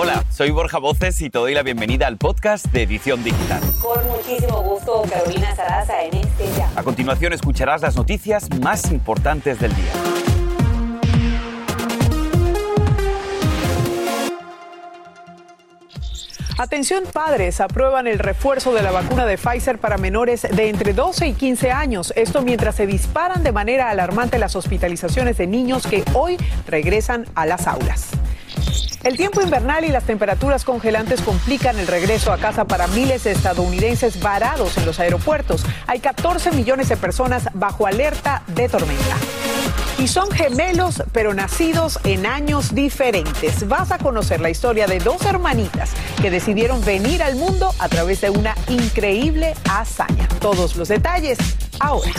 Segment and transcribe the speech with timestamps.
[0.00, 3.60] Hola, soy Borja Voces y te doy la bienvenida al podcast de Edición Digital.
[3.82, 6.70] Con muchísimo gusto, Carolina Sarasa en este ya.
[6.76, 9.92] A continuación escucharás las noticias más importantes del día.
[16.58, 21.26] Atención padres, aprueban el refuerzo de la vacuna de Pfizer para menores de entre 12
[21.26, 22.12] y 15 años.
[22.14, 26.36] Esto mientras se disparan de manera alarmante las hospitalizaciones de niños que hoy
[26.68, 28.12] regresan a las aulas.
[29.08, 33.32] El tiempo invernal y las temperaturas congelantes complican el regreso a casa para miles de
[33.32, 35.64] estadounidenses varados en los aeropuertos.
[35.86, 39.16] Hay 14 millones de personas bajo alerta de tormenta.
[39.98, 43.66] Y son gemelos, pero nacidos en años diferentes.
[43.66, 48.20] Vas a conocer la historia de dos hermanitas que decidieron venir al mundo a través
[48.20, 50.28] de una increíble hazaña.
[50.38, 51.38] Todos los detalles
[51.80, 52.12] ahora.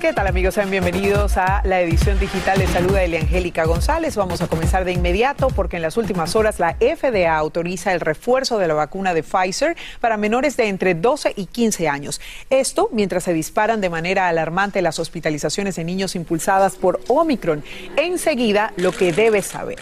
[0.00, 0.54] ¿Qué tal amigos?
[0.54, 4.14] Sean bienvenidos a la edición digital de Salud de Eliangélica González.
[4.14, 8.58] Vamos a comenzar de inmediato porque en las últimas horas la FDA autoriza el refuerzo
[8.58, 12.20] de la vacuna de Pfizer para menores de entre 12 y 15 años.
[12.48, 17.64] Esto mientras se disparan de manera alarmante las hospitalizaciones de niños impulsadas por Omicron.
[17.96, 19.80] Enseguida, lo que debes saber.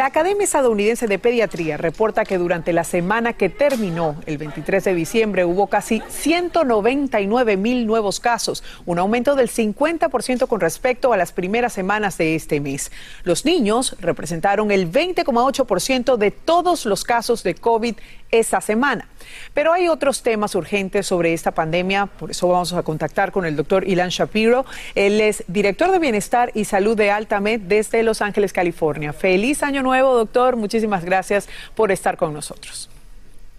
[0.00, 4.94] La Academia Estadounidense de Pediatría reporta que durante la semana que terminó el 23 de
[4.94, 11.32] diciembre hubo casi 199 mil nuevos casos, un aumento del 50% con respecto a las
[11.32, 12.90] primeras semanas de este mes.
[13.24, 17.96] Los niños representaron el 20,8% de todos los casos de COVID
[18.30, 19.06] esta semana.
[19.52, 23.54] Pero hay otros temas urgentes sobre esta pandemia, por eso vamos a contactar con el
[23.54, 24.64] doctor Ilan Shapiro.
[24.94, 29.12] Él es director de Bienestar y Salud de Altamed desde Los Ángeles, California.
[29.12, 30.56] Feliz año nuevo, doctor.
[30.56, 32.88] Muchísimas gracias por estar con nosotros.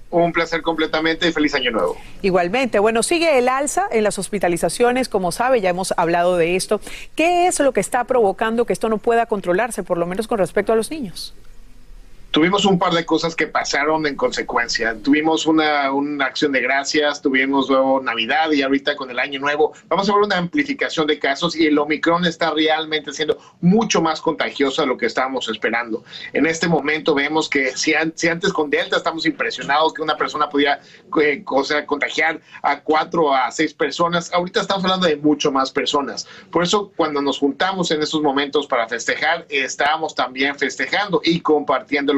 [0.09, 1.95] Un placer completamente y feliz año nuevo.
[2.21, 2.79] Igualmente.
[2.79, 6.81] Bueno, sigue el alza en las hospitalizaciones, como sabe, ya hemos hablado de esto.
[7.15, 10.37] ¿Qué es lo que está provocando que esto no pueda controlarse, por lo menos con
[10.37, 11.33] respecto a los niños?
[12.31, 14.95] Tuvimos un par de cosas que pasaron en consecuencia.
[15.03, 19.73] Tuvimos una, una, acción de gracias, tuvimos luego Navidad y ahorita con el Año Nuevo
[19.89, 24.21] vamos a ver una amplificación de casos y el Omicron está realmente siendo mucho más
[24.21, 26.03] contagioso de lo que estábamos esperando.
[26.31, 30.79] En este momento vemos que si, antes con Delta estamos impresionados que una persona podía
[31.21, 35.69] eh, o sea, contagiar a cuatro a seis personas, ahorita estamos hablando de mucho más
[35.69, 36.25] personas.
[36.49, 42.13] Por eso cuando nos juntamos en estos momentos para festejar, estábamos también festejando y compartiendo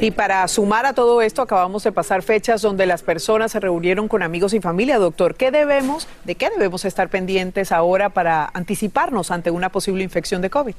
[0.00, 4.06] Y para sumar a todo esto, acabamos de pasar fechas donde las personas se reunieron
[4.08, 4.98] con amigos y familia.
[4.98, 10.40] Doctor, ¿qué debemos, de qué debemos estar pendientes ahora para anticiparnos ante una posible infección
[10.40, 10.74] de COVID?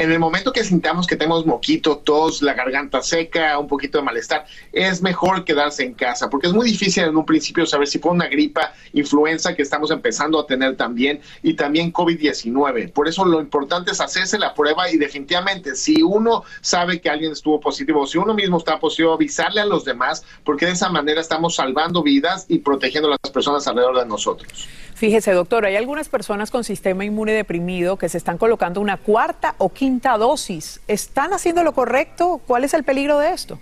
[0.00, 4.04] En el momento que sintamos que tenemos moquito, tos, la garganta seca, un poquito de
[4.04, 7.98] malestar, es mejor quedarse en casa, porque es muy difícil en un principio saber si
[7.98, 12.92] fue una gripa, influenza que estamos empezando a tener también y también COVID-19.
[12.92, 17.32] Por eso lo importante es hacerse la prueba y definitivamente si uno sabe que alguien
[17.32, 21.20] estuvo positivo, si uno mismo está positivo, avisarle a los demás, porque de esa manera
[21.20, 24.66] estamos salvando vidas y protegiendo a las personas alrededor de nosotros.
[25.00, 29.54] Fíjese, doctor, hay algunas personas con sistema inmune deprimido que se están colocando una cuarta
[29.56, 30.82] o quinta dosis.
[30.88, 32.38] ¿Están haciendo lo correcto?
[32.46, 33.58] ¿Cuál es el peligro de esto?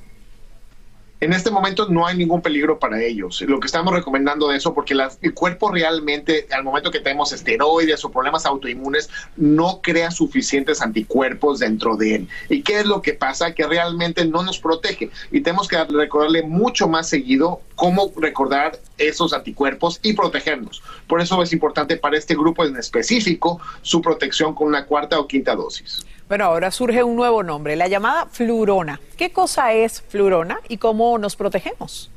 [1.20, 3.40] En este momento no hay ningún peligro para ellos.
[3.42, 8.04] Lo que estamos recomendando de eso, porque el cuerpo realmente, al momento que tenemos esteroides
[8.04, 12.28] o problemas autoinmunes, no crea suficientes anticuerpos dentro de él.
[12.48, 13.54] ¿Y qué es lo que pasa?
[13.54, 15.10] Que realmente no nos protege.
[15.30, 20.82] Y tenemos que recordarle mucho más seguido cómo recordar esos anticuerpos y protegernos.
[21.06, 25.28] Por eso es importante para este grupo en específico su protección con una cuarta o
[25.28, 26.04] quinta dosis.
[26.28, 29.00] Bueno, ahora surge un nuevo nombre, la llamada flurona.
[29.16, 32.10] ¿Qué cosa es flurona y cómo nos protegemos?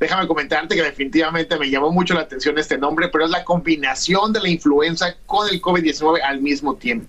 [0.00, 4.32] Déjame comentarte que definitivamente me llamó mucho la atención este nombre, pero es la combinación
[4.32, 7.06] de la influenza con el COVID-19 al mismo tiempo.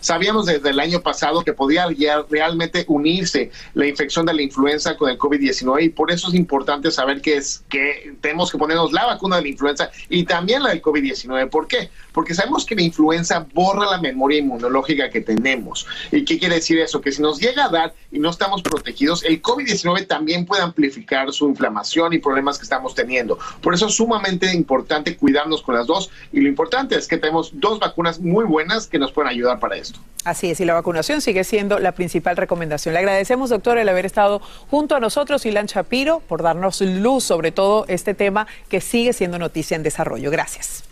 [0.00, 1.86] Sabíamos desde el año pasado que podía
[2.28, 6.90] realmente unirse la infección de la influenza con el COVID-19 y por eso es importante
[6.90, 10.70] saber que, es, que tenemos que ponernos la vacuna de la influenza y también la
[10.70, 11.48] del COVID-19.
[11.48, 11.90] ¿Por qué?
[12.12, 15.86] Porque sabemos que la influenza borra la memoria inmunológica que tenemos.
[16.12, 17.00] ¿Y qué quiere decir eso?
[17.00, 21.32] Que si nos llega a dar y no estamos protegidos, el COVID-19 también puede amplificar
[21.32, 23.38] su inflamación y problemas que estamos teniendo.
[23.60, 27.50] Por eso es sumamente importante cuidarnos con las dos y lo importante es que tenemos
[27.54, 30.00] dos vacunas muy buenas que nos pueden ayudar para esto.
[30.24, 32.94] Así es, y la vacunación sigue siendo la principal recomendación.
[32.94, 34.40] Le agradecemos, doctor, el haber estado
[34.70, 39.38] junto a nosotros, Ilan Shapiro, por darnos luz sobre todo este tema que sigue siendo
[39.38, 40.30] noticia en desarrollo.
[40.30, 40.84] Gracias.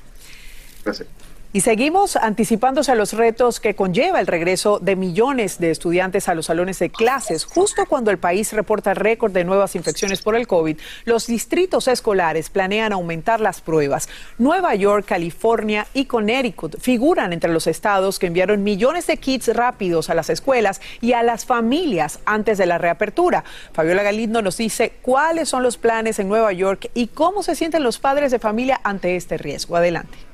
[0.85, 1.09] Gracias.
[1.55, 6.35] Y seguimos anticipándose a los retos que conlleva el regreso de millones de estudiantes a
[6.35, 7.45] los salones de clases.
[7.45, 12.49] Justo cuando el país reporta récord de nuevas infecciones por el COVID, los distritos escolares
[12.49, 14.09] planean aumentar las pruebas.
[14.39, 20.09] Nueva York, California y Connecticut figuran entre los estados que enviaron millones de kits rápidos
[20.09, 23.45] a las escuelas y a las familias antes de la reapertura.
[23.75, 27.83] Fabiola Galindo nos dice cuáles son los planes en Nueva York y cómo se sienten
[27.83, 29.77] los padres de familia ante este riesgo.
[29.77, 30.32] Adelante.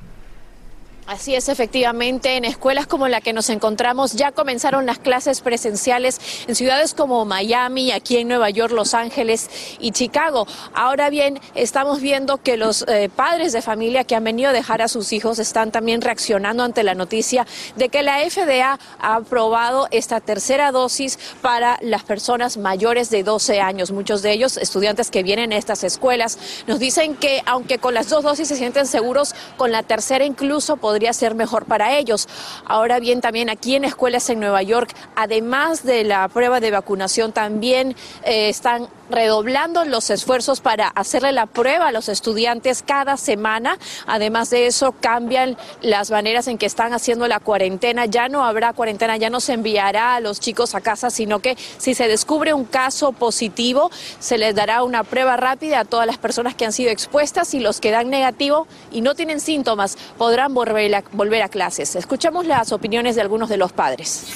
[1.09, 6.21] Así es, efectivamente, en escuelas como la que nos encontramos ya comenzaron las clases presenciales
[6.47, 10.45] en ciudades como Miami, aquí en Nueva York, Los Ángeles y Chicago.
[10.75, 14.83] Ahora bien, estamos viendo que los eh, padres de familia que han venido a dejar
[14.83, 19.87] a sus hijos están también reaccionando ante la noticia de que la FDA ha aprobado
[19.89, 23.89] esta tercera dosis para las personas mayores de 12 años.
[23.89, 28.09] Muchos de ellos, estudiantes que vienen a estas escuelas, nos dicen que aunque con las
[28.09, 32.27] dos dosis se sienten seguros, con la tercera incluso podrían podría ser mejor para ellos.
[32.65, 37.31] Ahora bien, también aquí en escuelas en Nueva York, además de la prueba de vacunación,
[37.31, 43.79] también eh, están redoblando los esfuerzos para hacerle la prueba a los estudiantes cada semana.
[44.07, 48.05] Además de eso, cambian las maneras en que están haciendo la cuarentena.
[48.05, 51.57] Ya no habrá cuarentena, ya no se enviará a los chicos a casa, sino que
[51.77, 56.17] si se descubre un caso positivo, se les dará una prueba rápida a todas las
[56.17, 60.53] personas que han sido expuestas y los que dan negativo y no tienen síntomas podrán
[60.53, 61.95] volver volver a clases.
[61.95, 64.27] Escuchamos las opiniones de algunos de los padres.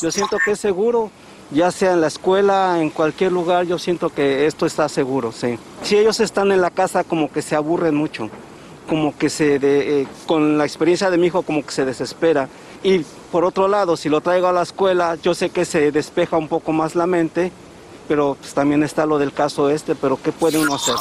[0.00, 1.10] Yo siento que es seguro,
[1.50, 5.58] ya sea en la escuela, en cualquier lugar, yo siento que esto está seguro, sí.
[5.82, 8.30] Si ellos están en la casa, como que se aburren mucho,
[8.88, 12.48] como que se, de, eh, con la experiencia de mi hijo, como que se desespera.
[12.82, 13.00] Y
[13.30, 16.48] por otro lado, si lo traigo a la escuela, yo sé que se despeja un
[16.48, 17.52] poco más la mente
[18.10, 20.96] pero pues, también está lo del caso este, pero ¿qué puede uno hacer?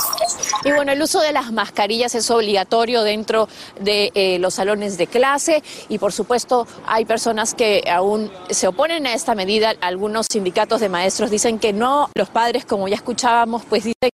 [0.64, 3.48] Y bueno, el uso de las mascarillas es obligatorio dentro
[3.80, 9.08] de eh, los salones de clase y por supuesto hay personas que aún se oponen
[9.08, 9.74] a esta medida.
[9.82, 14.10] Algunos sindicatos de maestros dicen que no, los padres, como ya escuchábamos, pues dicen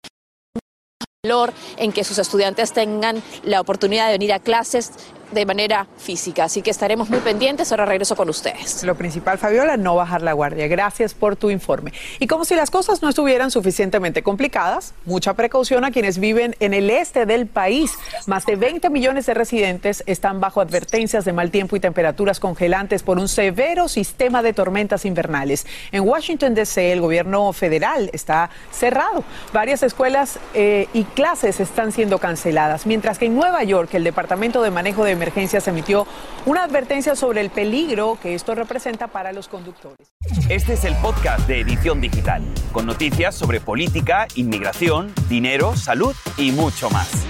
[1.24, 4.90] valor en que sus estudiantes tengan la oportunidad de venir a clases
[5.32, 6.44] de manera física.
[6.44, 7.70] Así que estaremos muy pendientes.
[7.72, 8.84] Ahora regreso con ustedes.
[8.84, 10.68] Lo principal, Fabiola, no bajar la guardia.
[10.68, 11.92] Gracias por tu informe.
[12.18, 16.74] Y como si las cosas no estuvieran suficientemente complicadas, mucha precaución a quienes viven en
[16.74, 17.92] el este del país.
[18.26, 23.02] Más de 20 millones de residentes están bajo advertencias de mal tiempo y temperaturas congelantes
[23.02, 25.66] por un severo sistema de tormentas invernales.
[25.90, 29.24] En Washington, D.C., el gobierno federal está cerrado.
[29.52, 34.62] Varias escuelas eh, y clases están siendo canceladas, mientras que en Nueva York, el Departamento
[34.62, 36.04] de Manejo de Emergencias emitió
[36.46, 40.08] una advertencia sobre el peligro que esto representa para los conductores.
[40.48, 42.42] Este es el podcast de Edición Digital,
[42.72, 47.24] con noticias sobre política, inmigración, dinero, salud y mucho más.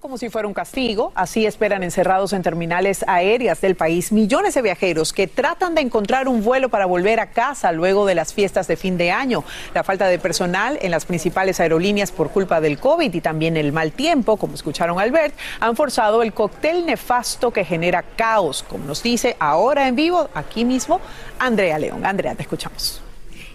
[0.00, 4.62] Como si fuera un castigo, así esperan encerrados en terminales aéreas del país millones de
[4.62, 8.68] viajeros que tratan de encontrar un vuelo para volver a casa luego de las fiestas
[8.68, 9.44] de fin de año.
[9.74, 13.72] La falta de personal en las principales aerolíneas por culpa del COVID y también el
[13.72, 19.02] mal tiempo, como escucharon Albert, han forzado el cóctel nefasto que genera caos, como nos
[19.02, 21.00] dice ahora en vivo, aquí mismo,
[21.38, 22.04] Andrea León.
[22.06, 23.07] Andrea, te escuchamos.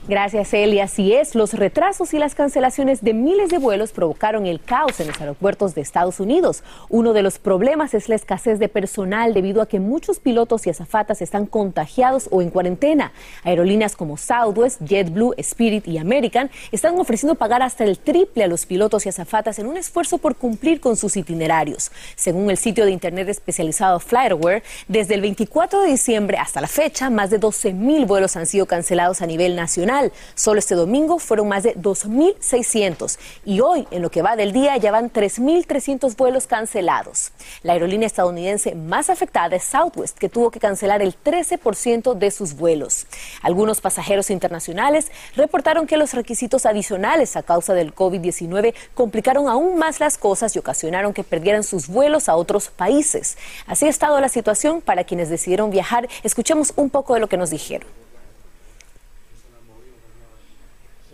[0.06, 0.84] Gracias, Elia.
[0.84, 5.08] Así es, los retrasos y las cancelaciones de miles de vuelos provocaron el caos en
[5.08, 6.62] los aeropuertos de Estados Unidos.
[6.90, 10.70] Uno de los problemas es la escasez de personal debido a que muchos pilotos y
[10.70, 13.14] azafatas están contagiados o en cuarentena.
[13.46, 18.66] Aerolíneas como Southwest, JetBlue, Spirit y American están ofreciendo pagar hasta el triple a los
[18.66, 21.94] pilotos y azafatas en un esfuerzo por cumplir con sus itinerarios.
[22.18, 27.10] Según el sitio de internet especializado FlightAware, desde el 24 de diciembre hasta la fecha,
[27.10, 29.93] más de 12 mil vuelos han sido cancelados a nivel nacional
[30.36, 34.76] Solo este domingo fueron más de 2.600 y hoy, en lo que va del día,
[34.78, 37.32] ya van 3.300 vuelos cancelados.
[37.62, 42.56] La aerolínea estadounidense más afectada es Southwest, que tuvo que cancelar el 13% de sus
[42.56, 43.06] vuelos.
[43.42, 50.00] Algunos pasajeros internacionales reportaron que los requisitos adicionales a causa del COVID-19 complicaron aún más
[50.00, 53.38] las cosas y ocasionaron que perdieran sus vuelos a otros países.
[53.68, 56.08] Así ha estado la situación para quienes decidieron viajar.
[56.24, 58.03] Escuchemos un poco de lo que nos dijeron.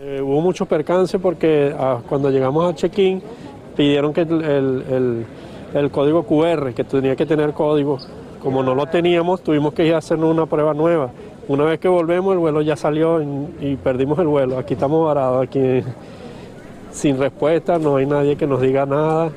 [0.01, 3.21] Eh, hubo mucho percance porque ah, cuando llegamos a check-in
[3.75, 5.25] pidieron que el,
[5.73, 7.97] el, código QR, que tenía que tener código,
[8.41, 11.11] como no lo teníamos, tuvimos que ir a hacernos una prueba nueva.
[11.49, 13.21] Una vez que volvemos, el vuelo ya salió
[13.59, 14.57] y, perdimos el vuelo.
[14.57, 15.83] Aquí estamos varados, aquí
[16.91, 19.31] sin respuesta, no hay nadie que nos diga nada.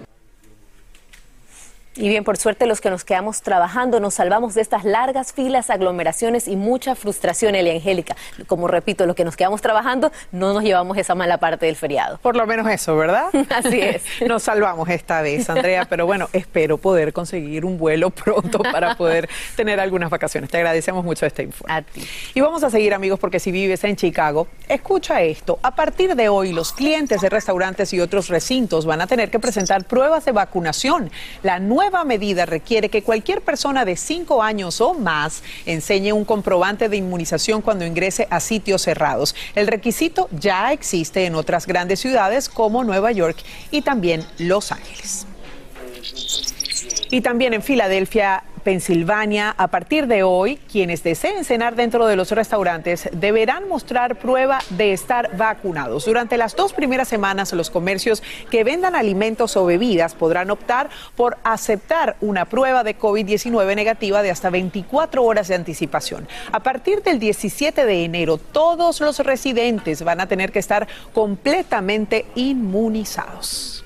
[1.95, 5.69] Y bien, por suerte los que nos quedamos trabajando nos salvamos de estas largas filas,
[5.69, 8.17] aglomeraciones y mucha frustración, Elia Angélica.
[8.47, 12.19] Como repito, los que nos quedamos trabajando no nos llevamos esa mala parte del feriado.
[12.23, 13.27] Por lo menos eso, ¿verdad?
[13.51, 14.03] Así es.
[14.27, 19.29] Nos salvamos esta vez, Andrea, pero bueno, espero poder conseguir un vuelo pronto para poder
[19.57, 20.49] tener algunas vacaciones.
[20.49, 21.75] Te agradecemos mucho este informe.
[21.75, 22.07] A ti.
[22.35, 25.59] Y vamos a seguir, amigos, porque si vives en Chicago, escucha esto.
[25.63, 29.39] A partir de hoy, los clientes de restaurantes y otros recintos van a tener que
[29.39, 31.11] presentar pruebas de vacunación.
[31.43, 36.89] La nueva medida requiere que cualquier persona de 5 años o más enseñe un comprobante
[36.89, 39.35] de inmunización cuando ingrese a sitios cerrados.
[39.57, 43.39] El requisito ya existe en otras grandes ciudades como Nueva York
[43.73, 45.27] y también Los Ángeles.
[47.11, 52.31] Y también en Filadelfia, Pensilvania, a partir de hoy, quienes deseen cenar dentro de los
[52.31, 56.05] restaurantes deberán mostrar prueba de estar vacunados.
[56.05, 61.39] Durante las dos primeras semanas, los comercios que vendan alimentos o bebidas podrán optar por
[61.45, 66.29] aceptar una prueba de COVID-19 negativa de hasta 24 horas de anticipación.
[66.53, 72.27] A partir del 17 de enero, todos los residentes van a tener que estar completamente
[72.35, 73.82] inmunizados.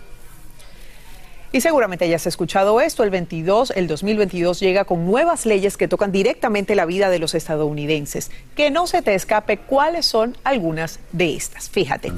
[1.57, 6.13] Y seguramente hayas escuchado esto, el 22, el 2022 llega con nuevas leyes que tocan
[6.13, 8.31] directamente la vida de los estadounidenses.
[8.55, 11.71] Que no se te escape cuáles son algunas de estas.
[11.71, 12.13] Fíjate.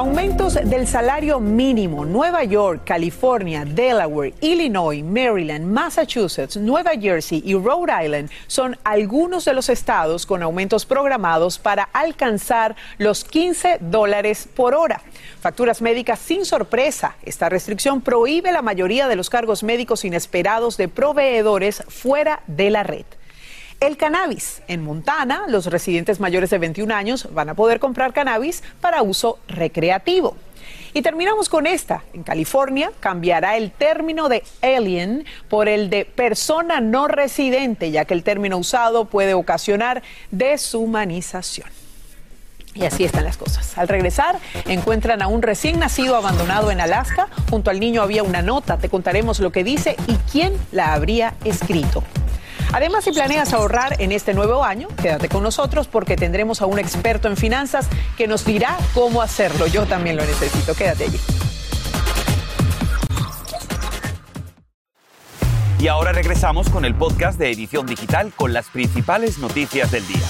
[0.00, 2.06] Aumentos del salario mínimo.
[2.06, 9.52] Nueva York, California, Delaware, Illinois, Maryland, Massachusetts, Nueva Jersey y Rhode Island son algunos de
[9.52, 15.02] los estados con aumentos programados para alcanzar los 15 dólares por hora.
[15.38, 17.16] Facturas médicas sin sorpresa.
[17.22, 22.84] Esta restricción prohíbe la mayoría de los cargos médicos inesperados de proveedores fuera de la
[22.84, 23.04] red.
[23.80, 24.60] El cannabis.
[24.68, 29.38] En Montana, los residentes mayores de 21 años van a poder comprar cannabis para uso
[29.48, 30.36] recreativo.
[30.92, 32.02] Y terminamos con esta.
[32.12, 38.12] En California cambiará el término de alien por el de persona no residente, ya que
[38.12, 41.70] el término usado puede ocasionar deshumanización.
[42.74, 43.78] Y así están las cosas.
[43.78, 47.28] Al regresar, encuentran a un recién nacido abandonado en Alaska.
[47.48, 48.76] Junto al niño había una nota.
[48.76, 52.04] Te contaremos lo que dice y quién la habría escrito.
[52.72, 56.78] Además, si planeas ahorrar en este nuevo año, quédate con nosotros porque tendremos a un
[56.78, 59.66] experto en finanzas que nos dirá cómo hacerlo.
[59.66, 60.74] Yo también lo necesito.
[60.74, 61.18] Quédate allí.
[65.80, 70.26] Y ahora regresamos con el podcast de Edición Digital con las principales noticias del día.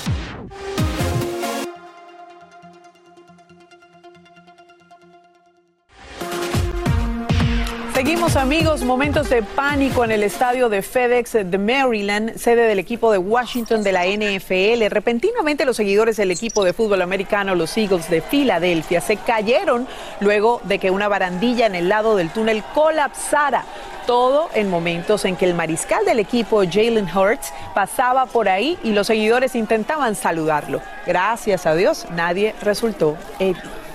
[8.11, 13.13] Seguimos amigos, momentos de pánico en el estadio de FedEx de Maryland, sede del equipo
[13.13, 14.85] de Washington de la NFL.
[14.93, 19.87] Repentinamente los seguidores del equipo de fútbol americano, los Eagles de Filadelfia, se cayeron
[20.19, 23.65] luego de que una barandilla en el lado del túnel colapsara.
[24.09, 28.91] Todo en momentos en que el mariscal del equipo, Jalen Hurts, pasaba por ahí y
[28.91, 30.81] los seguidores intentaban saludarlo.
[31.07, 33.90] Gracias a Dios, nadie resultó herido.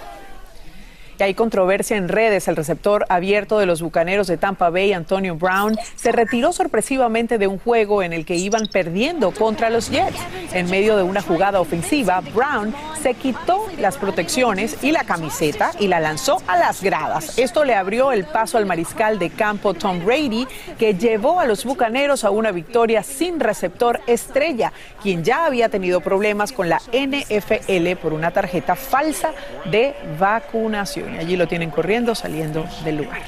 [1.18, 2.48] Y hay controversia en redes.
[2.48, 7.48] El receptor abierto de los Bucaneros de Tampa Bay, Antonio Brown, se retiró sorpresivamente de
[7.48, 10.20] un juego en el que iban perdiendo contra los Jets.
[10.54, 15.88] En medio de una jugada ofensiva, Brown se quitó las protecciones y la camiseta y
[15.88, 17.38] la lanzó a las gradas.
[17.38, 21.66] Esto le abrió el paso al mariscal de campo Tom Brady, que llevó a los
[21.66, 27.96] Bucaneros a una victoria sin receptor estrella, quien ya había tenido problemas con la NFL
[28.02, 29.32] por una tarjeta falsa
[29.70, 31.05] de vacunación.
[31.20, 33.22] Allí lo tienen corriendo, saliendo del lugar.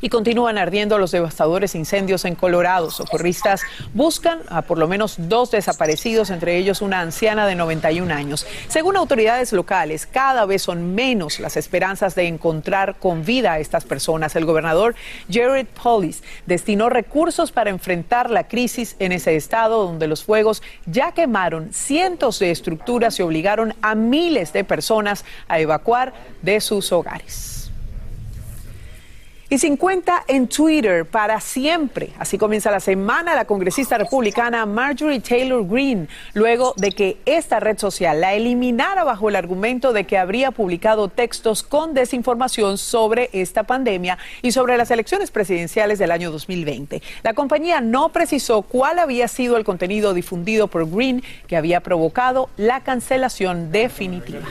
[0.00, 2.90] Y continúan ardiendo los devastadores incendios en Colorado.
[2.90, 8.46] Socorristas buscan a por lo menos dos desaparecidos, entre ellos una anciana de 91 años.
[8.68, 13.84] Según autoridades locales, cada vez son menos las esperanzas de encontrar con vida a estas
[13.84, 14.36] personas.
[14.36, 14.94] El gobernador
[15.30, 21.12] Jared Polis destinó recursos para enfrentar la crisis en ese estado donde los fuegos ya
[21.12, 27.59] quemaron cientos de estructuras y obligaron a miles de personas a evacuar de sus hogares.
[29.52, 32.10] Y 50 en Twitter para siempre.
[32.20, 37.76] Así comienza la semana la congresista republicana Marjorie Taylor Greene, luego de que esta red
[37.76, 43.64] social la eliminara bajo el argumento de que habría publicado textos con desinformación sobre esta
[43.64, 47.02] pandemia y sobre las elecciones presidenciales del año 2020.
[47.24, 52.50] La compañía no precisó cuál había sido el contenido difundido por Greene que había provocado
[52.56, 54.46] la cancelación definitiva.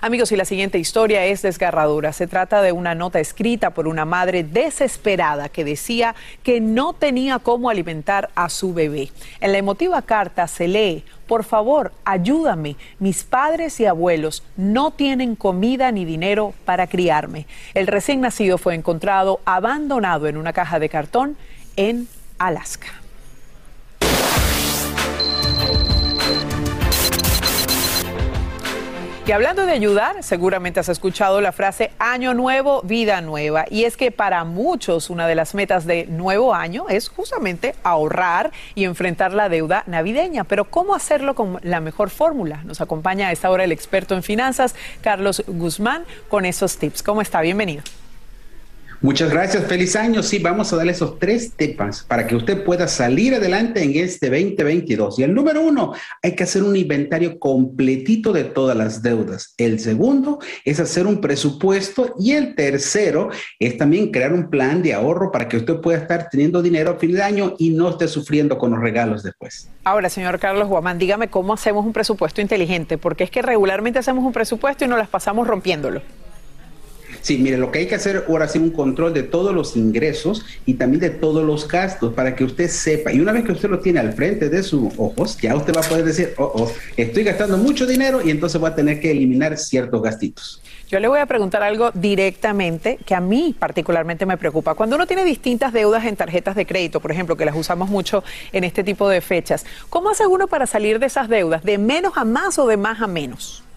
[0.00, 2.12] Amigos, y la siguiente historia es desgarradora.
[2.12, 6.14] Se trata de una nota escrita por una madre desesperada que decía
[6.44, 9.10] que no tenía cómo alimentar a su bebé.
[9.40, 12.76] En la emotiva carta se lee, por favor, ayúdame.
[13.00, 17.48] Mis padres y abuelos no tienen comida ni dinero para criarme.
[17.74, 21.36] El recién nacido fue encontrado abandonado en una caja de cartón
[21.74, 22.06] en
[22.38, 22.86] Alaska.
[29.28, 33.66] Y hablando de ayudar, seguramente has escuchado la frase año nuevo, vida nueva.
[33.68, 38.52] Y es que para muchos una de las metas de nuevo año es justamente ahorrar
[38.74, 40.44] y enfrentar la deuda navideña.
[40.44, 42.62] Pero ¿cómo hacerlo con la mejor fórmula?
[42.64, 47.02] Nos acompaña a esta hora el experto en finanzas, Carlos Guzmán, con esos tips.
[47.02, 47.42] ¿Cómo está?
[47.42, 47.82] Bienvenido.
[49.00, 50.24] Muchas gracias, feliz año.
[50.24, 54.28] Sí, vamos a darle esos tres temas para que usted pueda salir adelante en este
[54.28, 55.20] 2022.
[55.20, 59.54] Y el número uno, hay que hacer un inventario completito de todas las deudas.
[59.56, 64.94] El segundo es hacer un presupuesto y el tercero es también crear un plan de
[64.94, 68.08] ahorro para que usted pueda estar teniendo dinero a fin de año y no esté
[68.08, 69.68] sufriendo con los regalos después.
[69.84, 74.24] Ahora, señor Carlos Guamán, dígame cómo hacemos un presupuesto inteligente, porque es que regularmente hacemos
[74.24, 76.02] un presupuesto y nos las pasamos rompiéndolo.
[77.28, 80.46] Sí, mire, lo que hay que hacer ahora es un control de todos los ingresos
[80.64, 83.12] y también de todos los gastos para que usted sepa.
[83.12, 85.82] Y una vez que usted lo tiene al frente de sus ojos, ya usted va
[85.82, 89.10] a poder decir, oh, oh, estoy gastando mucho dinero y entonces va a tener que
[89.10, 90.62] eliminar ciertos gastitos.
[90.88, 94.72] Yo le voy a preguntar algo directamente que a mí particularmente me preocupa.
[94.72, 98.24] Cuando uno tiene distintas deudas en tarjetas de crédito, por ejemplo, que las usamos mucho
[98.52, 101.62] en este tipo de fechas, ¿cómo hace uno para salir de esas deudas?
[101.62, 103.67] ¿De menos a más o de más a menos?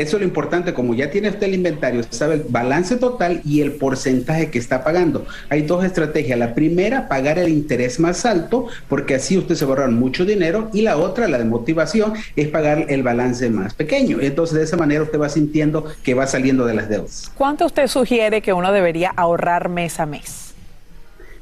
[0.00, 3.60] Eso es lo importante, como ya tiene usted el inventario, sabe el balance total y
[3.62, 5.26] el porcentaje que está pagando.
[5.48, 6.38] Hay dos estrategias.
[6.38, 10.24] La primera, pagar el interés más alto, porque así usted se va a ahorrar mucho
[10.24, 10.70] dinero.
[10.72, 14.18] Y la otra, la de motivación, es pagar el balance más pequeño.
[14.20, 17.32] Entonces, de esa manera usted va sintiendo que va saliendo de las deudas.
[17.34, 20.47] ¿Cuánto usted sugiere que uno debería ahorrar mes a mes?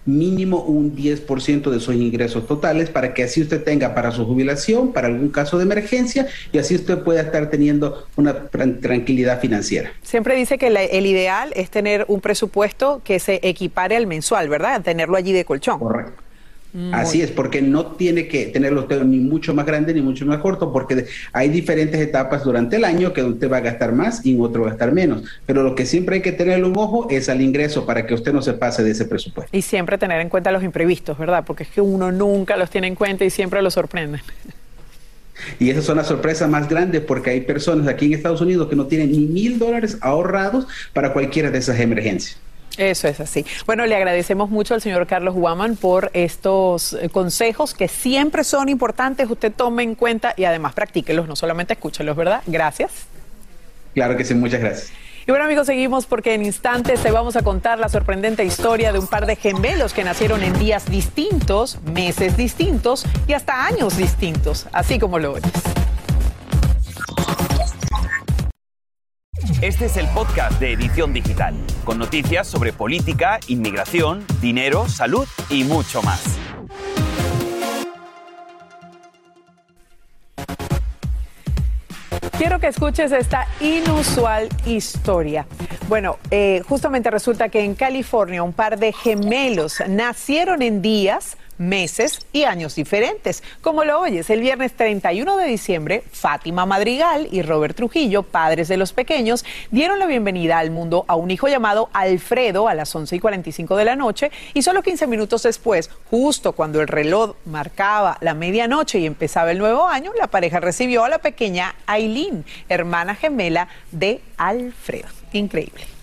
[0.07, 4.93] Mínimo un 10% de sus ingresos totales para que así usted tenga para su jubilación,
[4.93, 9.93] para algún caso de emergencia y así usted pueda estar teniendo una tranquilidad financiera.
[10.03, 14.83] Siempre dice que el ideal es tener un presupuesto que se equipare al mensual, ¿verdad?
[14.83, 15.79] Tenerlo allí de colchón.
[15.79, 16.26] Correcto.
[16.93, 20.73] Así es, porque no tiene que tenerlo ni mucho más grande ni mucho más corto,
[20.73, 24.41] porque hay diferentes etapas durante el año que usted va a gastar más y en
[24.43, 25.23] otro va a gastar menos.
[25.47, 28.33] Pero lo que siempre hay que tener un ojo es al ingreso para que usted
[28.33, 29.57] no se pase de ese presupuesto.
[29.57, 31.45] Y siempre tener en cuenta los imprevistos, ¿verdad?
[31.47, 34.21] Porque es que uno nunca los tiene en cuenta y siempre los sorprende.
[35.59, 38.77] Y esas son las sorpresas más grandes porque hay personas aquí en Estados Unidos que
[38.77, 42.39] no tienen ni mil dólares ahorrados para cualquiera de esas emergencias.
[42.77, 43.45] Eso es así.
[43.65, 48.69] Bueno, le agradecemos mucho al señor Carlos Guaman por estos eh, consejos que siempre son
[48.69, 49.31] importantes.
[49.31, 52.43] Usted tome en cuenta y además practíquelos, no solamente escúchelos, ¿verdad?
[52.47, 53.07] Gracias.
[53.95, 54.93] Claro que sí, muchas gracias.
[55.27, 59.01] Y bueno amigos, seguimos porque en instantes te vamos a contar la sorprendente historia de
[59.01, 64.69] un par de gemelos que nacieron en días distintos, meses distintos y hasta años distintos,
[64.73, 65.86] así como lo oyes.
[69.67, 71.53] Este es el podcast de Edición Digital,
[71.85, 76.39] con noticias sobre política, inmigración, dinero, salud y mucho más.
[82.39, 85.49] Quiero que escuches esta inusual historia.
[85.89, 92.27] Bueno, eh, justamente resulta que en California un par de gemelos nacieron en días meses
[92.33, 93.43] y años diferentes.
[93.61, 98.77] Como lo oyes, el viernes 31 de diciembre, Fátima Madrigal y Robert Trujillo, padres de
[98.77, 103.17] los pequeños, dieron la bienvenida al mundo a un hijo llamado Alfredo a las 11
[103.17, 108.19] y 45 de la noche y solo 15 minutos después, justo cuando el reloj marcaba
[108.21, 113.15] la medianoche y empezaba el nuevo año, la pareja recibió a la pequeña Aileen, hermana
[113.15, 115.09] gemela de Alfredo.
[115.33, 115.96] Increíble.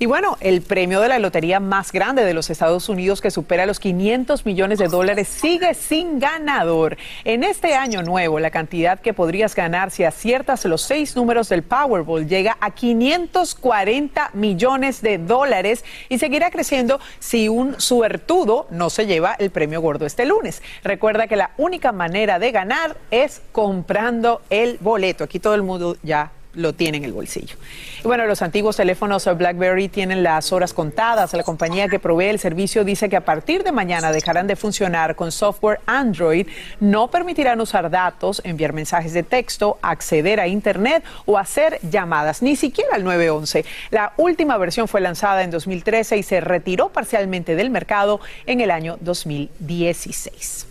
[0.00, 3.66] Y bueno, el premio de la lotería más grande de los Estados Unidos que supera
[3.66, 6.96] los 500 millones de dólares sigue sin ganador.
[7.24, 11.64] En este año nuevo, la cantidad que podrías ganar si aciertas los seis números del
[11.64, 19.04] Powerball llega a 540 millones de dólares y seguirá creciendo si un suertudo no se
[19.06, 20.62] lleva el premio gordo este lunes.
[20.84, 25.24] Recuerda que la única manera de ganar es comprando el boleto.
[25.24, 27.56] Aquí todo el mundo ya lo tiene en el bolsillo.
[28.00, 31.32] Y bueno, los antiguos teléfonos BlackBerry tienen las horas contadas.
[31.32, 35.16] La compañía que provee el servicio dice que a partir de mañana dejarán de funcionar
[35.16, 36.46] con software Android.
[36.80, 42.56] No permitirán usar datos, enviar mensajes de texto, acceder a Internet o hacer llamadas, ni
[42.56, 43.64] siquiera al 911.
[43.90, 48.70] La última versión fue lanzada en 2013 y se retiró parcialmente del mercado en el
[48.70, 50.66] año 2016.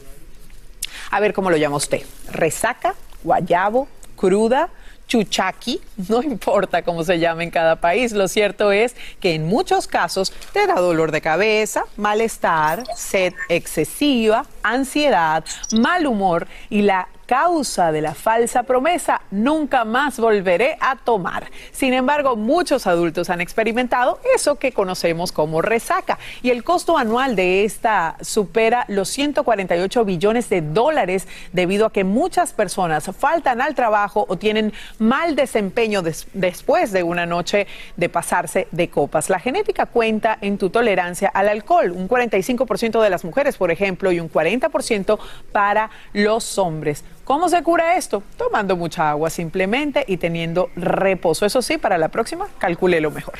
[1.12, 2.02] A ver cómo lo llama usted.
[2.32, 4.69] Resaca, guayabo, cruda
[5.07, 9.87] chuchaqui, no importa cómo se llame en cada país, lo cierto es que en muchos
[9.87, 17.91] casos te da dolor de cabeza, malestar, sed excesiva, ansiedad, mal humor y la causa
[17.91, 21.51] de la falsa promesa, nunca más volveré a tomar.
[21.71, 27.35] Sin embargo, muchos adultos han experimentado eso que conocemos como resaca y el costo anual
[27.35, 33.75] de esta supera los 148 billones de dólares debido a que muchas personas faltan al
[33.75, 39.29] trabajo o tienen mal desempeño después de una noche de pasarse de copas.
[39.29, 44.13] La genética cuenta en tu tolerancia al alcohol, un 45% de las mujeres, por ejemplo,
[44.13, 45.19] y un 40%
[45.51, 47.03] para los hombres.
[47.27, 48.23] ¿Cómo se cura esto?
[48.37, 51.45] Tomando mucha agua simplemente y teniendo reposo.
[51.45, 53.37] Eso sí, para la próxima, calcule lo mejor.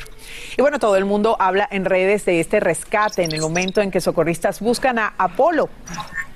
[0.58, 3.90] Y bueno, todo el mundo habla en redes de este rescate en el momento en
[3.90, 5.70] que socorristas buscan a Apolo,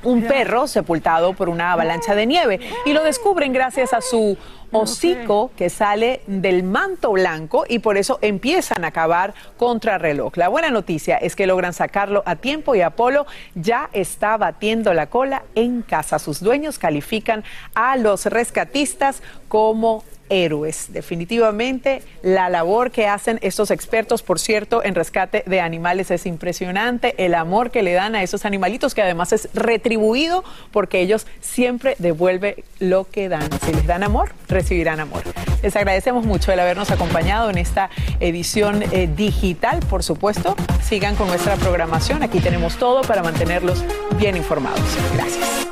[0.02, 4.36] un perro sepultado por una avalancha de nieve, y lo descubren gracias a su
[4.72, 10.36] hocico que sale del manto blanco y por eso empiezan a acabar contra reloj.
[10.36, 15.08] La buena noticia es que logran sacarlo a tiempo y Apolo ya está batiendo la
[15.08, 16.18] cola en casa.
[16.18, 20.86] Sus dueños califican a los rescatistas como héroes.
[20.88, 27.14] Definitivamente la labor que hacen estos expertos, por cierto, en rescate de animales es impresionante.
[27.18, 30.42] El amor que le dan a esos animalitos que además es retribuido
[30.72, 33.48] porque ellos siempre devuelven lo que dan.
[33.64, 35.22] Si les dan amor, recibirán amor.
[35.62, 40.56] Les agradecemos mucho el habernos acompañado en esta edición eh, digital, por supuesto.
[40.82, 42.22] Sigan con nuestra programación.
[42.22, 43.84] Aquí tenemos todo para mantenerlos
[44.18, 44.80] bien informados.
[45.14, 45.71] Gracias.